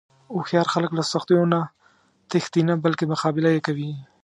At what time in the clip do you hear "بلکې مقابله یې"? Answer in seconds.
2.85-3.61